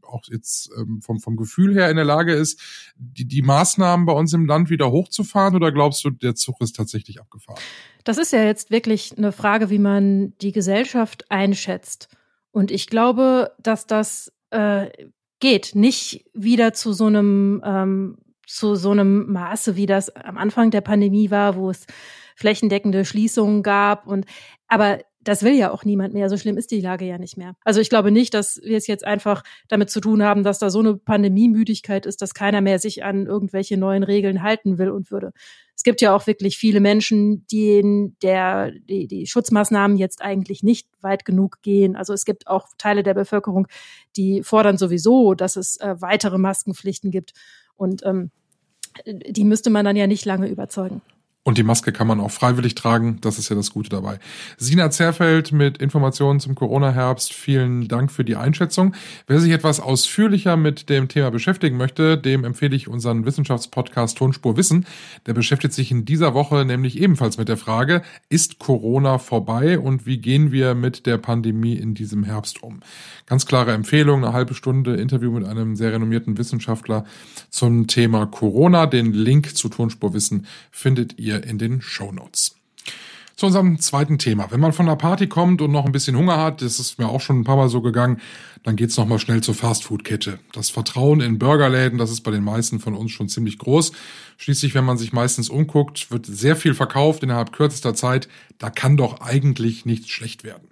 auch 0.03 0.23
jetzt 0.29 0.69
ähm, 0.77 1.01
vom, 1.01 1.19
vom 1.19 1.35
Gefühl 1.35 1.73
her 1.73 1.89
in 1.89 1.97
der 1.97 2.05
Lage 2.05 2.33
ist, 2.33 2.61
die, 2.95 3.25
die 3.25 3.41
Maßnahmen 3.41 4.05
bei 4.05 4.13
uns 4.13 4.31
im 4.31 4.45
Land 4.45 4.69
wieder 4.69 4.89
hochzufahren 4.89 5.53
oder 5.53 5.73
glaubst 5.73 6.03
du, 6.05 6.11
der 6.11 6.35
Zug 6.35 6.61
ist 6.61 6.77
tatsächlich 6.77 7.19
abgefahren? 7.19 7.59
Das 8.07 8.17
ist 8.17 8.31
ja 8.31 8.41
jetzt 8.41 8.71
wirklich 8.71 9.17
eine 9.17 9.33
Frage, 9.33 9.69
wie 9.69 9.79
man 9.79 10.33
die 10.37 10.53
Gesellschaft 10.53 11.29
einschätzt. 11.29 12.07
Und 12.51 12.71
ich 12.71 12.87
glaube, 12.87 13.51
dass 13.61 13.85
das 13.85 14.31
äh, 14.49 14.87
geht, 15.41 15.75
nicht 15.75 16.23
wieder 16.33 16.71
zu 16.71 16.93
so 16.93 17.07
einem 17.07 17.61
ähm, 17.65 18.17
zu 18.45 18.75
so 18.75 18.91
einem 18.91 19.29
Maße, 19.29 19.75
wie 19.75 19.87
das 19.87 20.15
am 20.15 20.37
Anfang 20.37 20.71
der 20.71 20.79
Pandemie 20.79 21.31
war, 21.31 21.57
wo 21.57 21.69
es 21.69 21.85
flächendeckende 22.37 23.03
Schließungen 23.03 23.61
gab 23.61 24.07
und 24.07 24.25
aber 24.69 24.99
das 25.19 25.43
will 25.43 25.55
ja 25.55 25.71
auch 25.71 25.83
niemand 25.83 26.13
mehr. 26.13 26.29
So 26.29 26.37
schlimm 26.37 26.55
ist 26.55 26.71
die 26.71 26.79
Lage 26.79 27.03
ja 27.03 27.17
nicht 27.17 27.35
mehr. 27.35 27.55
Also 27.65 27.81
ich 27.81 27.89
glaube 27.89 28.11
nicht, 28.11 28.33
dass 28.33 28.61
wir 28.63 28.77
es 28.77 28.87
jetzt 28.87 29.05
einfach 29.05 29.43
damit 29.67 29.89
zu 29.89 29.99
tun 29.99 30.23
haben, 30.23 30.43
dass 30.43 30.59
da 30.59 30.69
so 30.69 30.79
eine 30.79 30.95
Pandemiemüdigkeit 30.95 32.05
ist, 32.05 32.21
dass 32.21 32.33
keiner 32.33 32.61
mehr 32.61 32.79
sich 32.79 33.03
an 33.03 33.25
irgendwelche 33.25 33.75
neuen 33.75 34.03
Regeln 34.03 34.41
halten 34.41 34.77
will 34.77 34.89
und 34.89 35.11
würde. 35.11 35.33
Es 35.77 35.83
gibt 35.83 36.01
ja 36.01 36.15
auch 36.15 36.25
wirklich 36.25 36.57
viele 36.57 36.79
Menschen, 36.79 37.45
denen 37.51 38.17
der, 38.23 38.71
die, 38.71 39.07
die 39.07 39.27
Schutzmaßnahmen 39.27 39.95
jetzt 39.95 40.23
eigentlich 40.23 40.63
nicht 40.63 40.89
weit 41.01 41.23
genug 41.23 41.61
gehen. 41.61 41.95
Also 41.95 42.13
es 42.13 42.25
gibt 42.25 42.47
auch 42.47 42.69
Teile 42.79 43.03
der 43.03 43.13
Bevölkerung, 43.13 43.67
die 44.15 44.41
fordern 44.41 44.79
sowieso, 44.79 45.35
dass 45.35 45.55
es 45.55 45.77
äh, 45.77 45.95
weitere 45.99 46.39
Maskenpflichten 46.39 47.11
gibt. 47.11 47.33
Und 47.75 48.03
ähm, 48.03 48.31
die 49.05 49.43
müsste 49.43 49.69
man 49.69 49.85
dann 49.85 49.95
ja 49.95 50.07
nicht 50.07 50.25
lange 50.25 50.47
überzeugen. 50.47 51.03
Und 51.47 51.57
die 51.57 51.63
Maske 51.63 51.93
kann 51.93 52.07
man 52.07 52.19
auch 52.19 52.31
freiwillig 52.31 52.75
tragen. 52.75 53.19
Das 53.21 53.39
ist 53.39 53.47
ja 53.47 53.55
das 53.55 53.71
Gute 53.71 53.89
dabei. 53.89 54.19
Sina 54.57 54.91
Zerfeld 54.91 55.53
mit 55.53 55.77
Informationen 55.77 56.41
zum 56.41 56.55
Corona-Herbst. 56.55 57.31
Vielen 57.31 57.87
Dank 57.87 58.11
für 58.11 58.25
die 58.25 58.35
Einschätzung. 58.35 58.93
Wer 59.27 59.39
sich 59.39 59.53
etwas 59.53 59.79
ausführlicher 59.79 60.57
mit 60.57 60.89
dem 60.89 61.07
Thema 61.07 61.31
beschäftigen 61.31 61.77
möchte, 61.77 62.17
dem 62.17 62.43
empfehle 62.43 62.75
ich 62.75 62.89
unseren 62.89 63.25
Wissenschaftspodcast 63.25 64.17
Tonspur 64.17 64.57
Wissen. 64.57 64.85
Der 65.25 65.33
beschäftigt 65.33 65.73
sich 65.73 65.89
in 65.89 66.03
dieser 66.03 66.33
Woche 66.33 66.65
nämlich 66.65 66.99
ebenfalls 66.99 67.37
mit 67.37 67.47
der 67.47 67.55
Frage, 67.55 68.01
ist 68.27 68.59
Corona 68.59 69.17
vorbei 69.17 69.79
und 69.79 70.05
wie 70.05 70.17
gehen 70.17 70.51
wir 70.51 70.75
mit 70.75 71.05
der 71.05 71.17
Pandemie 71.17 71.75
in 71.77 71.93
diesem 71.93 72.25
Herbst 72.25 72.61
um? 72.61 72.81
Ganz 73.25 73.45
klare 73.45 73.71
Empfehlung, 73.71 74.25
eine 74.25 74.33
halbe 74.33 74.53
Stunde 74.53 74.95
Interview 74.95 75.31
mit 75.31 75.45
einem 75.45 75.77
sehr 75.77 75.93
renommierten 75.93 76.37
Wissenschaftler 76.37 77.05
zum 77.49 77.87
Thema 77.87 78.25
Corona. 78.25 78.85
Den 78.85 79.13
Link 79.13 79.55
zu 79.55 79.69
Tonspur 79.69 80.13
Wissen 80.13 80.45
findet 80.71 81.17
ihr 81.17 81.36
in 81.45 81.57
den 81.57 81.81
Show 81.81 82.11
Notes. 82.11 82.55
Zu 83.35 83.45
unserem 83.45 83.79
zweiten 83.79 84.17
Thema. 84.17 84.49
Wenn 84.49 84.59
man 84.59 84.73
von 84.73 84.87
einer 84.87 84.95
Party 84.95 85.27
kommt 85.27 85.61
und 85.61 85.71
noch 85.71 85.85
ein 85.85 85.91
bisschen 85.91 86.17
Hunger 86.17 86.37
hat, 86.37 86.63
das 86.63 86.79
ist 86.79 86.97
mir 86.97 87.07
auch 87.07 87.21
schon 87.21 87.39
ein 87.39 87.43
paar 87.43 87.55
Mal 87.55 87.69
so 87.69 87.81
gegangen, 87.81 88.19
dann 88.63 88.75
geht's 88.75 88.97
noch 88.97 89.05
mal 89.05 89.19
schnell 89.19 89.41
zur 89.41 89.53
Fastfood-Kette. 89.53 90.39
Das 90.53 90.71
Vertrauen 90.71 91.21
in 91.21 91.37
Burgerläden, 91.37 91.99
das 91.99 92.09
ist 92.09 92.21
bei 92.21 92.31
den 92.31 92.43
meisten 92.43 92.79
von 92.79 92.95
uns 92.95 93.11
schon 93.11 93.29
ziemlich 93.29 93.59
groß. 93.59 93.91
Schließlich, 94.37 94.75
wenn 94.75 94.85
man 94.85 94.97
sich 94.97 95.13
meistens 95.13 95.49
umguckt, 95.49 96.11
wird 96.11 96.25
sehr 96.25 96.55
viel 96.55 96.73
verkauft 96.73 97.23
innerhalb 97.23 97.51
kürzester 97.51 97.95
Zeit. 97.95 98.27
Da 98.59 98.69
kann 98.69 98.95
doch 98.95 99.21
eigentlich 99.21 99.85
nichts 99.85 100.09
schlecht 100.09 100.43
werden. 100.43 100.69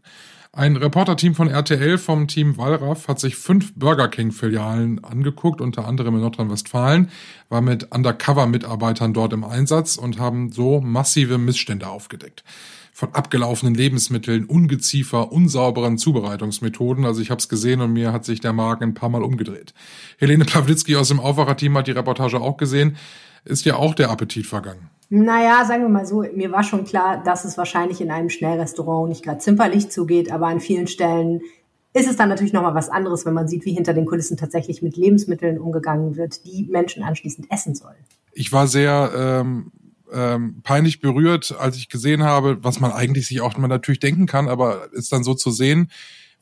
Ein 0.58 0.78
Reporterteam 0.78 1.36
von 1.36 1.50
RTL 1.50 1.98
vom 1.98 2.30
Team 2.30 2.56
Wallraff 2.56 3.10
hat 3.10 3.20
sich 3.20 3.36
fünf 3.36 3.74
Burger 3.76 4.08
King-Filialen 4.08 5.04
angeguckt, 5.04 5.60
unter 5.60 5.86
anderem 5.86 6.16
in 6.16 6.22
Nordrhein-Westfalen, 6.22 7.10
war 7.50 7.60
mit 7.60 7.92
Undercover-Mitarbeitern 7.92 9.14
dort 9.14 9.34
im 9.34 9.44
Einsatz 9.44 9.98
und 9.98 10.18
haben 10.18 10.54
so 10.54 10.80
massive 10.80 11.38
Missstände 11.38 11.90
aufgedeckt. 11.90 12.46
Von 12.94 13.14
abgelaufenen 13.14 13.76
Lebensmitteln, 13.76 14.46
Ungeziefer, 14.46 15.34
unsauberen 15.34 15.98
Zubereitungsmethoden. 15.98 17.04
Also 17.04 17.20
ich 17.20 17.32
habe 17.32 17.40
es 17.40 17.50
gesehen 17.50 17.82
und 17.82 17.92
mir 17.92 18.14
hat 18.14 18.24
sich 18.24 18.40
der 18.40 18.54
Magen 18.54 18.86
ein 18.86 18.94
paar 18.94 19.10
Mal 19.10 19.24
umgedreht. 19.24 19.74
Helene 20.20 20.46
Pawlitzki 20.46 20.96
aus 20.96 21.10
dem 21.10 21.20
Aufwacherteam 21.20 21.78
hat 21.78 21.88
die 21.88 21.92
Reportage 21.92 22.40
auch 22.40 22.56
gesehen. 22.56 22.96
Ist 23.46 23.66
ja 23.66 23.76
auch 23.76 23.96
der 23.96 24.10
Appetit 24.10 24.46
vergangen. 24.46 24.90
Naja, 25.10 25.64
sagen 25.66 25.84
wir 25.84 25.90
mal 25.90 26.06
so, 26.06 26.26
mir 26.34 26.52
war 26.52 26.64
schon 26.64 26.84
klar, 26.84 27.22
dass 27.24 27.46
es 27.46 27.58
wahrscheinlich 27.58 28.02
in 28.02 28.12
einem 28.12 28.30
Schnellrestaurant 28.30 29.10
nicht 29.10 29.24
gerade 29.24 29.38
zimperlich 29.38 29.90
zugeht, 29.90 30.32
aber 30.32 30.48
an 30.48 30.60
vielen 30.60 30.88
Stellen 30.88 31.42
ist 31.94 32.10
es 32.10 32.18
dann 32.18 32.28
natürlich 32.28 32.54
nochmal 32.54 32.76
was 32.76 32.90
anderes, 32.90 33.26
wenn 33.26 33.34
man 33.34 33.48
sieht, 33.48 33.66
wie 33.66 33.74
hinter 33.74 33.94
den 33.94 34.06
Kulissen 34.06 34.36
tatsächlich 34.36 34.82
mit 34.82 34.98
Lebensmitteln 34.98 35.60
umgegangen 35.60 36.18
wird, 36.18 36.44
die 36.46 36.68
Menschen 36.70 37.04
anschließend 37.04 37.50
essen 37.52 37.76
sollen. 37.76 37.96
Ich 38.34 38.52
war 38.52 38.68
sehr 38.68 39.12
ähm, 39.16 39.72
ähm, 40.12 40.62
peinlich 40.64 41.00
berührt, 41.00 41.56
als 41.58 41.78
ich 41.78 41.88
gesehen 41.88 42.24
habe, 42.24 42.58
was 42.64 42.80
man 42.80 42.92
eigentlich 42.92 43.28
sich 43.28 43.42
auch 43.42 43.58
immer 43.58 43.68
natürlich 43.68 44.00
denken 44.00 44.26
kann, 44.26 44.50
aber 44.50 44.92
ist 44.92 45.14
dann 45.14 45.24
so 45.24 45.36
zu 45.36 45.52
sehen, 45.52 45.90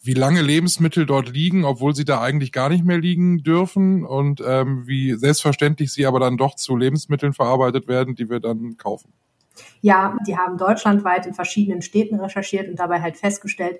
wie 0.03 0.13
lange 0.13 0.41
Lebensmittel 0.41 1.05
dort 1.05 1.29
liegen, 1.29 1.63
obwohl 1.63 1.95
sie 1.95 2.03
da 2.03 2.21
eigentlich 2.21 2.51
gar 2.51 2.67
nicht 2.67 2.83
mehr 2.83 2.97
liegen 2.97 3.41
dürfen 3.41 4.05
und 4.05 4.43
ähm, 4.45 4.85
wie 4.85 5.13
selbstverständlich 5.13 5.93
sie 5.93 6.05
aber 6.05 6.19
dann 6.19 6.37
doch 6.37 6.55
zu 6.55 6.75
Lebensmitteln 6.75 7.33
verarbeitet 7.33 7.87
werden, 7.87 8.13
die 8.13 8.29
wir 8.29 8.41
dann 8.41 8.75
kaufen. 8.75 9.13
Ja, 9.81 10.17
die 10.27 10.37
haben 10.37 10.57
deutschlandweit 10.57 11.25
in 11.25 11.33
verschiedenen 11.33 11.81
Städten 11.81 12.19
recherchiert 12.19 12.67
und 12.67 12.79
dabei 12.79 13.01
halt 13.01 13.15
festgestellt, 13.15 13.79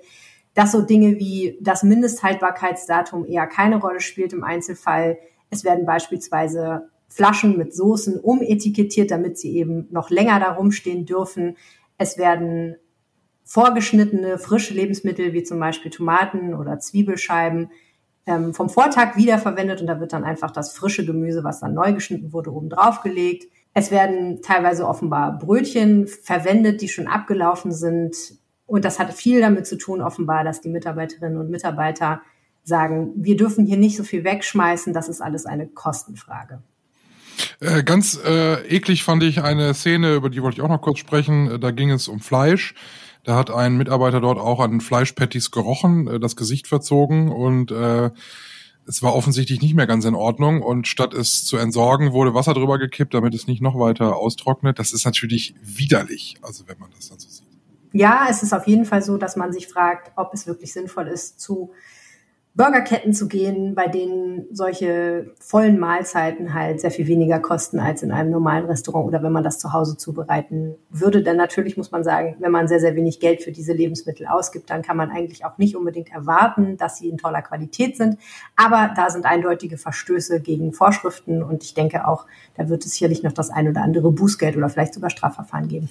dass 0.54 0.72
so 0.72 0.82
Dinge 0.82 1.20
wie 1.20 1.58
das 1.62 1.84
Mindesthaltbarkeitsdatum 1.84 3.26
eher 3.26 3.48
keine 3.48 3.78
Rolle 3.78 4.00
spielt 4.00 4.32
im 4.32 4.44
Einzelfall. 4.44 5.18
Es 5.50 5.66
werden 5.66 5.86
beispielsweise 5.86 6.90
Flaschen 7.10 7.58
mit 7.58 7.76
Soßen 7.76 8.20
umetikettiert, 8.20 9.12
damit 9.12 9.38
sie 9.38 9.58
eben 9.58 9.88
noch 9.92 10.10
länger 10.10 10.40
da 10.40 10.54
rumstehen 10.54 11.06
dürfen. 11.06 11.58
Es 11.98 12.18
werden 12.18 12.76
vorgeschnittene 13.46 14.38
frische 14.38 14.74
Lebensmittel 14.74 15.34
wie 15.34 15.44
zum 15.44 15.60
Beispiel 15.60 15.92
Tomaten 15.92 16.54
oder 16.54 16.80
Zwiebelscheiben 16.80 17.70
ähm, 18.26 18.54
vom 18.54 18.70
Vortag 18.70 19.16
wiederverwendet 19.18 19.82
und 19.82 19.88
da 19.88 20.00
wird 20.00 20.14
dann 20.14 20.24
einfach 20.24 20.52
das 20.52 20.74
frische 20.74 21.06
Gemüse, 21.06 21.44
was 21.44 21.60
dann 21.60 21.74
neu 21.74 21.94
geschnitten 21.94 22.32
wurde, 22.32 22.54
oben 22.54 22.70
drauf 22.70 23.02
gelegt. 23.02 23.46
Es 23.74 23.92
werden 23.92 24.42
teilweise 24.42 24.88
offenbar 24.88 25.38
Brötchen 25.38 26.08
verwendet, 26.08 26.82
die 26.82 26.88
schon 26.88 27.08
abgelaufen 27.08 27.72
sind. 27.72 28.16
Und 28.66 28.86
das 28.86 29.00
hat 29.00 29.14
viel 29.14 29.42
damit 29.42 29.68
zu 29.68 29.78
tun, 29.78 30.02
offenbar, 30.02 30.44
dass 30.44 30.62
die 30.62 30.70
Mitarbeiterinnen 30.70 31.38
und 31.38 31.50
Mitarbeiter 31.50 32.22
sagen, 32.64 33.12
wir 33.16 33.36
dürfen 33.36 33.66
hier 33.66 33.78
nicht 33.78 33.98
so 33.98 34.04
viel 34.04 34.24
wegschmeißen, 34.24 34.94
das 34.94 35.10
ist 35.10 35.22
alles 35.22 35.46
eine 35.46 35.68
Kostenfrage. 35.68 36.62
Äh, 37.60 37.84
ganz 37.84 38.18
äh, 38.26 38.66
eklig 38.68 39.04
fand 39.04 39.24
ich 39.24 39.42
eine 39.42 39.74
Szene, 39.74 40.16
über 40.16 40.30
die 40.30 40.42
wollte 40.42 40.58
ich 40.58 40.62
auch 40.62 40.70
noch 40.70 40.82
kurz 40.82 41.00
sprechen. 41.00 41.60
Da 41.60 41.72
ging 41.72 41.90
es 41.92 42.08
um 42.08 42.20
Fleisch. 42.20 42.74
Da 43.24 43.36
hat 43.36 43.50
ein 43.50 43.78
Mitarbeiter 43.78 44.20
dort 44.20 44.38
auch 44.38 44.60
an 44.60 44.82
Fleischpatties 44.82 45.52
gerochen, 45.52 46.08
äh, 46.08 46.20
das 46.20 46.36
Gesicht 46.36 46.68
verzogen 46.68 47.30
und 47.30 47.72
äh, 47.72 48.12
es 48.86 49.02
war 49.02 49.16
offensichtlich 49.16 49.62
nicht 49.62 49.76
mehr 49.76 49.88
ganz 49.88 50.04
in 50.06 50.16
Ordnung 50.16 50.62
und 50.62 50.88
statt 50.88 51.14
es 51.14 51.46
zu 51.46 51.58
entsorgen, 51.58 52.12
wurde 52.12 52.34
Wasser 52.34 52.54
drüber 52.54 52.78
gekippt, 52.78 53.14
damit 53.14 53.34
es 53.34 53.48
nicht 53.48 53.62
noch 53.62 53.80
weiter 53.80 54.18
austrocknet. 54.18 54.78
Das 54.78 54.92
ist 54.92 55.06
natürlich 55.06 55.56
widerlich, 55.62 56.36
also 56.42 56.68
wenn 56.68 56.78
man 56.80 56.90
das 56.96 57.10
dann 57.10 57.20
so 57.20 57.30
sieht. 57.30 57.48
Ja, 57.94 58.28
es 58.30 58.44
ist 58.44 58.54
auf 58.54 58.68
jeden 58.68 58.86
Fall 58.86 59.02
so, 59.02 59.18
dass 59.18 59.36
man 59.36 59.54
sich 59.54 59.68
fragt, 59.68 60.12
ob 60.16 60.34
es 60.34 60.48
wirklich 60.48 60.74
sinnvoll 60.74 61.08
ist, 61.08 61.40
zu 61.40 61.72
Burgerketten 62.56 63.14
zu 63.14 63.28
gehen, 63.28 63.74
bei 63.74 63.88
denen 63.88 64.46
solche 64.52 65.32
vollen 65.40 65.80
Mahlzeiten 65.80 66.54
halt 66.54 66.82
sehr 66.82 66.92
viel 66.92 67.08
weniger 67.08 67.40
kosten 67.40 67.80
als 67.80 68.04
in 68.04 68.12
einem 68.12 68.30
normalen 68.30 68.66
Restaurant 68.66 69.08
oder 69.08 69.24
wenn 69.24 69.32
man 69.32 69.44
das 69.44 69.58
zu 69.58 69.74
Hause 69.74 69.98
zubereiten 69.98 70.76
würde. 70.92 71.24
Denn 71.24 71.36
natürlich 71.36 71.78
muss 71.78 71.90
man 71.90 72.04
sagen, 72.04 72.36
wenn 72.38 72.52
man 72.52 72.68
sehr, 72.68 72.80
sehr 72.80 72.96
wenig 72.96 73.20
Geld 73.20 73.42
für 73.42 73.52
diese 73.52 73.74
Lebensmittel 73.74 74.28
ausgibt, 74.28 74.70
dann 74.70 74.84
kann 74.84 74.98
man 74.98 75.10
eigentlich 75.10 75.46
auch 75.46 75.58
nicht 75.58 75.76
unbedingt 75.76 76.12
erwarten, 76.12 76.78
dass 76.78 77.00
sie 77.00 77.10
in 77.10 77.18
toller 77.18 77.42
Qualität 77.42 77.98
sind. 77.98 78.20
Aber 78.56 78.94
da 78.96 79.10
sind 79.10 79.26
eindeutige 79.26 79.80
Verstöße 79.80 80.40
gegen 80.40 80.74
Vorschriften 80.74 81.42
und 81.42 81.64
ich 81.64 81.74
denke 81.74 82.08
auch, 82.08 82.28
da 82.56 82.70
wird 82.70 82.86
es 82.86 82.92
sicherlich 82.92 83.24
noch 83.24 83.34
das 83.34 83.50
ein 83.50 83.68
oder 83.68 83.82
andere 83.82 84.12
Bußgeld 84.12 84.56
oder 84.56 84.70
vielleicht 84.70 84.94
sogar 84.94 85.10
Strafverfahren 85.10 85.70
geben. 85.70 85.90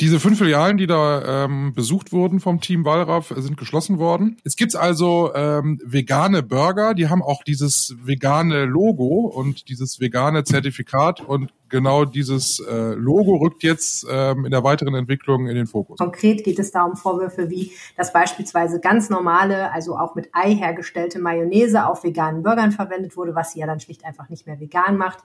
Diese 0.00 0.20
fünf 0.20 0.38
Filialen, 0.38 0.76
die 0.76 0.86
da 0.86 1.44
ähm, 1.44 1.72
besucht 1.74 2.12
wurden 2.12 2.38
vom 2.38 2.60
Team 2.60 2.84
Wallraff, 2.84 3.34
sind 3.36 3.56
geschlossen 3.56 3.98
worden. 3.98 4.36
Es 4.44 4.54
gibt 4.54 4.76
also 4.76 5.32
ähm, 5.34 5.80
vegane 5.84 6.42
Burger, 6.42 6.94
die 6.94 7.08
haben 7.08 7.22
auch 7.22 7.42
dieses 7.42 7.96
vegane 8.04 8.64
Logo 8.64 9.26
und 9.26 9.68
dieses 9.68 9.98
vegane 9.98 10.44
Zertifikat 10.44 11.20
und 11.20 11.52
genau 11.68 12.04
dieses 12.04 12.60
äh, 12.60 12.94
Logo 12.94 13.36
rückt 13.36 13.64
jetzt 13.64 14.06
ähm, 14.08 14.44
in 14.44 14.52
der 14.52 14.62
weiteren 14.62 14.94
Entwicklung 14.94 15.48
in 15.48 15.56
den 15.56 15.66
Fokus. 15.66 15.98
Konkret 15.98 16.44
geht 16.44 16.58
es 16.58 16.70
da 16.70 16.84
um 16.84 16.94
Vorwürfe 16.94 17.50
wie, 17.50 17.72
dass 17.96 18.12
beispielsweise 18.12 18.80
ganz 18.80 19.10
normale, 19.10 19.72
also 19.72 19.96
auch 19.96 20.14
mit 20.14 20.28
Ei 20.32 20.54
hergestellte 20.54 21.18
Mayonnaise 21.18 21.86
auf 21.86 22.04
veganen 22.04 22.42
Burgern 22.44 22.70
verwendet 22.72 23.16
wurde, 23.16 23.34
was 23.34 23.52
sie 23.52 23.60
ja 23.60 23.66
dann 23.66 23.80
schlicht 23.80 24.04
einfach 24.04 24.28
nicht 24.28 24.46
mehr 24.46 24.60
vegan 24.60 24.96
macht. 24.96 25.18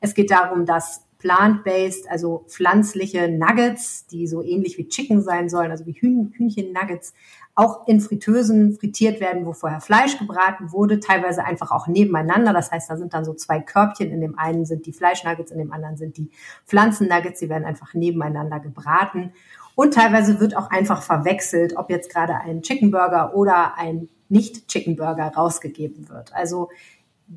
Es 0.00 0.14
geht 0.14 0.30
darum, 0.30 0.66
dass 0.66 1.02
plant-based, 1.20 2.10
also 2.10 2.44
pflanzliche 2.48 3.28
Nuggets, 3.28 4.06
die 4.06 4.26
so 4.26 4.42
ähnlich 4.42 4.76
wie 4.78 4.88
Chicken 4.88 5.22
sein 5.22 5.48
sollen, 5.48 5.70
also 5.70 5.86
wie 5.86 5.92
Hühnchen-Nuggets, 5.92 7.14
auch 7.54 7.86
in 7.86 8.00
Fritteusen 8.00 8.74
frittiert 8.78 9.20
werden, 9.20 9.44
wo 9.44 9.52
vorher 9.52 9.80
Fleisch 9.80 10.18
gebraten 10.18 10.72
wurde, 10.72 10.98
teilweise 10.98 11.44
einfach 11.44 11.70
auch 11.70 11.86
nebeneinander. 11.86 12.52
Das 12.52 12.70
heißt, 12.70 12.88
da 12.88 12.96
sind 12.96 13.12
dann 13.12 13.24
so 13.24 13.34
zwei 13.34 13.60
Körbchen. 13.60 14.10
In 14.10 14.20
dem 14.20 14.38
einen 14.38 14.64
sind 14.64 14.86
die 14.86 14.92
Fleischnuggets, 14.92 15.50
in 15.50 15.58
dem 15.58 15.72
anderen 15.72 15.96
sind 15.96 16.16
die 16.16 16.30
Pflanzennuggets. 16.66 17.40
Die 17.40 17.48
werden 17.50 17.64
einfach 17.64 17.92
nebeneinander 17.92 18.60
gebraten. 18.60 19.32
Und 19.74 19.94
teilweise 19.94 20.40
wird 20.40 20.56
auch 20.56 20.70
einfach 20.70 21.02
verwechselt, 21.02 21.76
ob 21.76 21.90
jetzt 21.90 22.10
gerade 22.10 22.34
ein 22.34 22.62
Chicken 22.62 22.90
Burger 22.90 23.34
oder 23.34 23.76
ein 23.76 24.08
Nicht-Chicken 24.28 24.96
Burger 24.96 25.28
rausgegeben 25.28 26.08
wird. 26.08 26.32
Also 26.32 26.70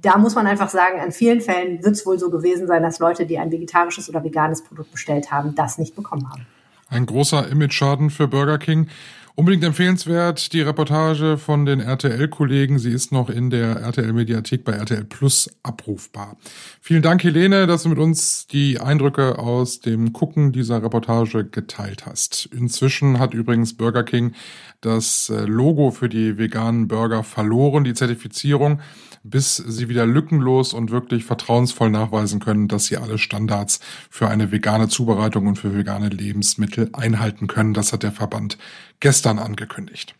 da 0.01 0.17
muss 0.17 0.33
man 0.33 0.47
einfach 0.47 0.69
sagen, 0.69 0.99
an 0.99 1.11
vielen 1.11 1.39
Fällen 1.39 1.83
wird 1.83 1.95
es 1.95 2.05
wohl 2.05 2.17
so 2.17 2.31
gewesen 2.31 2.65
sein, 2.65 2.81
dass 2.81 2.97
Leute, 2.97 3.27
die 3.27 3.37
ein 3.37 3.51
vegetarisches 3.51 4.09
oder 4.09 4.23
veganes 4.23 4.63
Produkt 4.63 4.91
bestellt 4.91 5.31
haben, 5.31 5.53
das 5.53 5.77
nicht 5.77 5.95
bekommen 5.95 6.29
haben. 6.29 6.47
Ein 6.89 7.05
großer 7.05 7.47
Image-Schaden 7.47 8.09
für 8.09 8.27
Burger 8.27 8.57
King. 8.57 8.87
Unbedingt 9.35 9.63
empfehlenswert 9.63 10.53
die 10.53 10.61
Reportage 10.61 11.39
von 11.39 11.65
den 11.65 11.79
RTL-Kollegen. 11.79 12.77
Sie 12.77 12.91
ist 12.91 13.11
noch 13.11 13.31
in 13.31 13.49
der 13.49 13.77
RTL-Mediathek 13.77 14.63
bei 14.63 14.73
RTL 14.73 15.05
Plus 15.05 15.49
abrufbar. 15.63 16.37
Vielen 16.81 17.01
Dank, 17.01 17.23
Helene, 17.23 17.65
dass 17.65 17.81
du 17.81 17.89
mit 17.89 17.97
uns 17.97 18.45
die 18.45 18.79
Eindrücke 18.79 19.39
aus 19.39 19.79
dem 19.79 20.13
Gucken 20.13 20.51
dieser 20.51 20.83
Reportage 20.83 21.45
geteilt 21.45 22.05
hast. 22.05 22.47
Inzwischen 22.51 23.17
hat 23.17 23.33
übrigens 23.33 23.75
Burger 23.75 24.03
King 24.03 24.33
das 24.85 25.29
äh, 25.29 25.45
Logo 25.45 25.91
für 25.91 26.09
die 26.09 26.37
veganen 26.37 26.87
Burger 26.87 27.23
verloren, 27.23 27.83
die 27.83 27.93
Zertifizierung 27.93 28.79
bis 29.23 29.55
sie 29.55 29.87
wieder 29.87 30.05
lückenlos 30.05 30.73
und 30.73 30.91
wirklich 30.91 31.23
vertrauensvoll 31.23 31.89
nachweisen 31.89 32.39
können, 32.39 32.67
dass 32.67 32.85
sie 32.85 32.97
alle 32.97 33.17
Standards 33.17 33.79
für 34.09 34.27
eine 34.27 34.51
vegane 34.51 34.89
Zubereitung 34.89 35.47
und 35.47 35.55
für 35.55 35.75
vegane 35.75 36.09
Lebensmittel 36.09 36.89
einhalten 36.93 37.47
können. 37.47 37.73
Das 37.73 37.93
hat 37.93 38.03
der 38.03 38.11
Verband 38.11 38.57
gestern 38.99 39.39
angekündigt. 39.39 40.13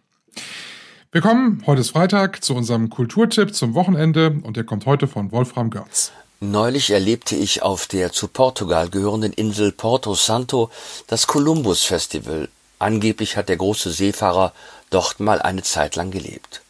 Wir 1.12 1.22
kommen, 1.22 1.62
heute 1.68 1.82
ist 1.82 1.92
Freitag, 1.92 2.44
zu 2.44 2.56
unserem 2.56 2.90
Kulturtipp 2.90 3.54
zum 3.54 3.76
Wochenende 3.76 4.40
und 4.42 4.58
der 4.58 4.64
kommt 4.64 4.86
heute 4.86 5.08
von 5.08 5.32
Wolfram 5.32 5.70
Görz. 5.70 6.12
Neulich 6.40 6.90
erlebte 6.90 7.36
ich 7.36 7.62
auf 7.62 7.88
der 7.88 8.12
zu 8.12 8.28
Portugal 8.28 8.90
gehörenden 8.90 9.32
Insel 9.32 9.72
Porto 9.72 10.16
Santo 10.16 10.72
das 11.08 11.28
Columbus 11.28 11.84
Festival. 11.84 12.50
Angeblich 12.84 13.38
hat 13.38 13.48
der 13.48 13.56
große 13.56 13.92
Seefahrer 13.92 14.52
dort 14.90 15.22
mal 15.22 15.42
eine 15.42 15.64
Zeit 15.64 15.96
lang 15.96 16.12
gelebt. 16.12 16.62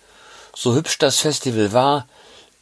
So 0.55 0.75
hübsch 0.75 0.99
das 0.99 1.17
Festival 1.17 1.73
war, 1.73 2.07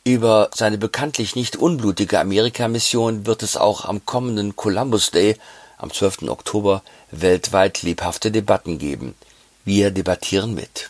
über 0.05 0.50
seine 0.55 0.77
bekanntlich 0.77 1.36
nicht 1.36 1.58
unblutige 1.58 2.17
Amerikamission 2.22 3.25
wird 3.25 3.43
es 3.43 3.58
auch 3.58 3.84
am 3.84 4.05
kommenden 4.05 4.55
Columbus 4.55 5.12
Day 5.12 5.36
am 5.77 5.91
12. 5.91 6.29
Oktober 6.29 6.81
weltweit 7.12 7.81
lebhafte 7.81 8.31
Debatten 8.31 8.79
geben. 8.79 9.15
Wir 9.65 9.91
debattieren 9.91 10.53
mit. 10.55 10.89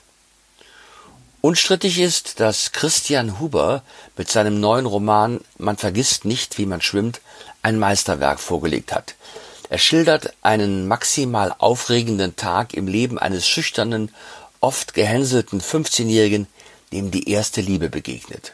Unstrittig 1.41 1.97
ist, 1.97 2.39
dass 2.39 2.73
Christian 2.73 3.39
Huber 3.39 3.81
mit 4.15 4.29
seinem 4.29 4.59
neuen 4.59 4.85
Roman 4.85 5.41
Man 5.57 5.77
vergisst 5.77 6.25
nicht, 6.25 6.59
wie 6.59 6.67
man 6.67 6.81
schwimmt 6.81 7.21
ein 7.63 7.79
Meisterwerk 7.79 8.39
vorgelegt 8.39 8.93
hat. 8.93 9.15
Er 9.71 9.77
schildert 9.77 10.33
einen 10.41 10.85
maximal 10.89 11.55
aufregenden 11.57 12.35
Tag 12.35 12.73
im 12.73 12.89
Leben 12.89 13.17
eines 13.17 13.47
schüchternen, 13.47 14.13
oft 14.59 14.93
gehänselten 14.93 15.61
15-Jährigen, 15.61 16.47
dem 16.91 17.09
die 17.09 17.29
erste 17.29 17.61
Liebe 17.61 17.87
begegnet. 17.87 18.51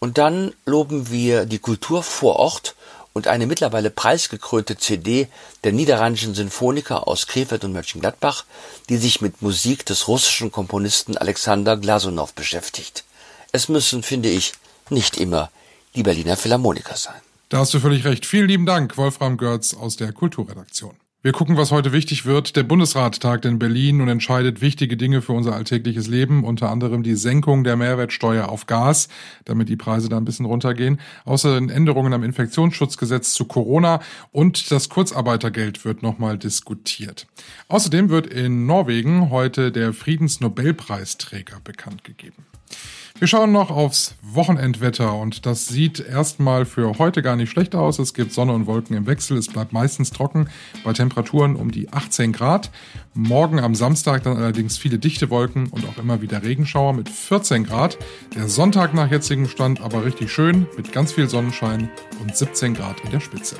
Und 0.00 0.18
dann 0.18 0.54
loben 0.66 1.12
wir 1.12 1.46
die 1.46 1.60
Kultur 1.60 2.02
vor 2.02 2.34
Ort 2.34 2.74
und 3.12 3.28
eine 3.28 3.46
mittlerweile 3.46 3.90
preisgekrönte 3.90 4.76
CD 4.76 5.28
der 5.62 5.70
niederrheinischen 5.70 6.34
Sinfoniker 6.34 7.06
aus 7.06 7.28
Krefeld 7.28 7.62
und 7.62 7.72
Mönchengladbach, 7.72 8.44
die 8.88 8.96
sich 8.96 9.20
mit 9.20 9.40
Musik 9.40 9.86
des 9.86 10.08
russischen 10.08 10.50
Komponisten 10.50 11.16
Alexander 11.16 11.76
Glasunow 11.76 12.34
beschäftigt. 12.34 13.04
Es 13.52 13.68
müssen, 13.68 14.02
finde 14.02 14.30
ich, 14.30 14.54
nicht 14.90 15.16
immer 15.16 15.52
die 15.94 16.02
Berliner 16.02 16.36
Philharmoniker 16.36 16.96
sein. 16.96 17.22
Da 17.52 17.58
hast 17.58 17.74
du 17.74 17.80
völlig 17.80 18.06
recht. 18.06 18.24
Vielen 18.24 18.48
lieben 18.48 18.64
Dank, 18.64 18.96
Wolfram 18.96 19.36
Görz 19.36 19.74
aus 19.74 19.98
der 19.98 20.10
Kulturredaktion. 20.14 20.94
Wir 21.24 21.30
gucken, 21.30 21.56
was 21.56 21.70
heute 21.70 21.92
wichtig 21.92 22.26
wird. 22.26 22.56
Der 22.56 22.64
Bundesrat 22.64 23.20
tagt 23.20 23.44
in 23.44 23.60
Berlin 23.60 24.00
und 24.00 24.08
entscheidet 24.08 24.60
wichtige 24.60 24.96
Dinge 24.96 25.22
für 25.22 25.34
unser 25.34 25.54
alltägliches 25.54 26.08
Leben, 26.08 26.42
unter 26.42 26.68
anderem 26.68 27.04
die 27.04 27.14
Senkung 27.14 27.62
der 27.62 27.76
Mehrwertsteuer 27.76 28.48
auf 28.48 28.66
Gas, 28.66 29.06
damit 29.44 29.68
die 29.68 29.76
Preise 29.76 30.08
da 30.08 30.16
ein 30.16 30.24
bisschen 30.24 30.46
runtergehen. 30.46 30.98
Außerdem 31.24 31.68
Änderungen 31.68 32.12
am 32.12 32.24
Infektionsschutzgesetz 32.24 33.34
zu 33.34 33.44
Corona 33.44 34.00
und 34.32 34.72
das 34.72 34.88
Kurzarbeitergeld 34.88 35.84
wird 35.84 36.02
nochmal 36.02 36.38
diskutiert. 36.38 37.28
Außerdem 37.68 38.08
wird 38.08 38.26
in 38.26 38.66
Norwegen 38.66 39.30
heute 39.30 39.70
der 39.70 39.92
Friedensnobelpreisträger 39.92 41.60
bekannt 41.62 42.02
gegeben. 42.02 42.46
Wir 43.18 43.28
schauen 43.28 43.52
noch 43.52 43.70
aufs 43.70 44.16
Wochenendwetter 44.22 45.14
und 45.14 45.46
das 45.46 45.68
sieht 45.68 46.00
erstmal 46.00 46.64
für 46.64 46.98
heute 46.98 47.22
gar 47.22 47.36
nicht 47.36 47.50
schlecht 47.50 47.76
aus. 47.76 48.00
Es 48.00 48.14
gibt 48.14 48.32
Sonne 48.32 48.52
und 48.52 48.66
Wolken 48.66 48.96
im 48.96 49.06
Wechsel. 49.06 49.36
Es 49.36 49.46
bleibt 49.46 49.72
meistens 49.72 50.10
trocken 50.10 50.48
bei 50.82 50.92
Temperaturen 50.92 51.11
um 51.16 51.70
die 51.70 51.92
18 51.92 52.32
Grad. 52.32 52.70
Morgen 53.14 53.60
am 53.60 53.74
Samstag 53.74 54.22
dann 54.22 54.36
allerdings 54.36 54.78
viele 54.78 54.98
dichte 54.98 55.30
Wolken 55.30 55.68
und 55.68 55.86
auch 55.86 55.98
immer 55.98 56.22
wieder 56.22 56.42
Regenschauer 56.42 56.92
mit 56.92 57.08
14 57.08 57.64
Grad. 57.64 57.98
Der 58.34 58.48
Sonntag 58.48 58.94
nach 58.94 59.10
jetzigem 59.10 59.48
Stand 59.48 59.80
aber 59.80 60.04
richtig 60.04 60.32
schön 60.32 60.66
mit 60.76 60.92
ganz 60.92 61.12
viel 61.12 61.28
Sonnenschein 61.28 61.90
und 62.20 62.36
17 62.36 62.74
Grad 62.74 63.00
in 63.04 63.10
der 63.10 63.20
Spitze. 63.20 63.56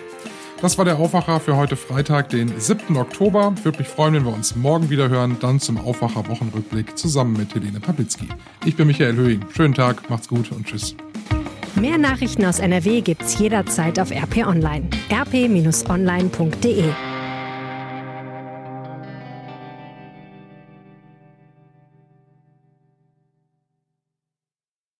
Das 0.62 0.78
war 0.78 0.84
der 0.84 1.00
Aufwacher 1.00 1.40
für 1.40 1.56
heute 1.56 1.74
Freitag, 1.74 2.28
den 2.28 2.52
7. 2.56 2.96
Oktober. 2.96 3.52
Würde 3.64 3.78
mich 3.78 3.88
freuen, 3.88 4.14
wenn 4.14 4.24
wir 4.24 4.32
uns 4.32 4.54
morgen 4.54 4.90
wieder 4.90 5.08
hören, 5.08 5.36
dann 5.40 5.58
zum 5.58 5.76
Aufwacher 5.76 6.28
Wochenrückblick 6.28 6.96
zusammen 6.96 7.36
mit 7.36 7.52
Helene 7.52 7.80
Papitzky. 7.80 8.28
Ich 8.64 8.76
bin 8.76 8.86
Michael 8.86 9.16
Höhing. 9.16 9.44
Schönen 9.52 9.74
Tag, 9.74 10.08
macht's 10.08 10.28
gut 10.28 10.52
und 10.52 10.66
tschüss. 10.66 10.94
Mehr 11.74 11.98
Nachrichten 11.98 12.44
aus 12.44 12.60
NRW 12.60 13.00
gibt's 13.00 13.36
jederzeit 13.40 13.98
auf 13.98 14.12
RP 14.12 14.46
Online. 14.46 14.88
rp-online.de 15.10 17.11